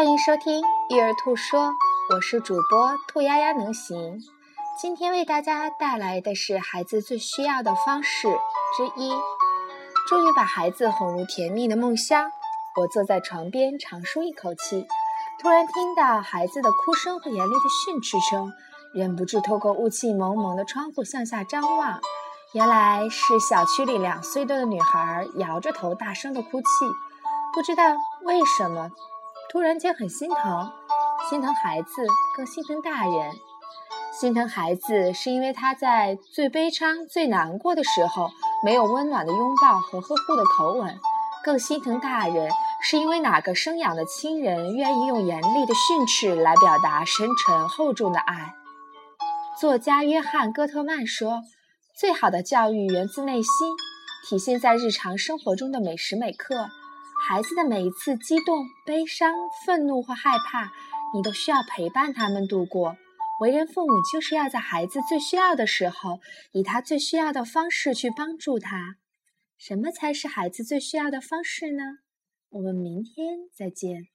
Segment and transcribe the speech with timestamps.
[0.00, 1.74] 欢迎收听育儿兔说，
[2.08, 4.18] 我是主播兔丫丫能行。
[4.80, 8.28] 今天为大家带来的是孩子最需要的方式
[8.74, 9.10] 之一。
[10.08, 12.30] 终于把孩子哄入甜蜜的梦乡，
[12.80, 14.86] 我坐在床边长舒一口气，
[15.38, 18.50] 突然听到孩子的哭声和严厉的训斥声，
[18.94, 22.00] 忍不住透过雾气蒙蒙的窗户向下张望。
[22.54, 26.66] 原来是小区里两岁多的女孩摇着头大声的哭泣，
[27.52, 27.82] 不知道
[28.22, 28.88] 为什么。
[29.50, 30.70] 突然间很心疼，
[31.28, 33.32] 心疼孩子，更心疼大人。
[34.12, 38.30] 心疼孩子是因为他在最悲伤、最难过的时候
[38.64, 40.94] 没有温暖的拥抱和呵护的口吻；
[41.42, 42.48] 更心疼大人
[42.80, 48.54] 是因为哪个生养的亲人愿意用严厉的训斥来表达深沉厚重的爱。
[49.58, 51.42] 作家约翰·戈特曼说
[51.98, 53.50] ：“最好的教育源自内心，
[54.28, 56.68] 体现在日常生活中的每时每刻。”
[57.28, 59.32] 孩子的每一次激动、悲伤、
[59.64, 60.72] 愤怒或害怕，
[61.14, 62.96] 你都需要陪伴他们度过。
[63.40, 66.20] 为人父母就是要在孩子最需要的时候，
[66.52, 68.96] 以他最需要的方式去帮助他。
[69.58, 71.98] 什么才是孩子最需要的方式呢？
[72.48, 74.08] 我们明天再见。